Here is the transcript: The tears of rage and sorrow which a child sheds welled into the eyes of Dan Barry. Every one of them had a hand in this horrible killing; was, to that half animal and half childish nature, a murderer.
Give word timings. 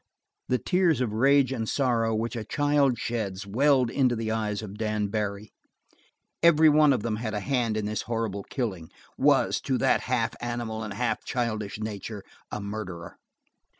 The 0.47 0.57
tears 0.57 0.99
of 0.99 1.13
rage 1.13 1.51
and 1.53 1.69
sorrow 1.69 2.15
which 2.15 2.35
a 2.35 2.43
child 2.43 2.97
sheds 2.97 3.45
welled 3.45 3.91
into 3.91 4.15
the 4.15 4.31
eyes 4.31 4.63
of 4.63 4.79
Dan 4.79 5.09
Barry. 5.09 5.53
Every 6.41 6.69
one 6.69 6.91
of 6.91 7.03
them 7.03 7.17
had 7.17 7.35
a 7.35 7.39
hand 7.39 7.77
in 7.77 7.85
this 7.85 8.01
horrible 8.09 8.41
killing; 8.41 8.89
was, 9.15 9.61
to 9.61 9.77
that 9.77 10.01
half 10.01 10.31
animal 10.41 10.81
and 10.81 10.95
half 10.95 11.23
childish 11.23 11.79
nature, 11.79 12.23
a 12.49 12.59
murderer. 12.59 13.19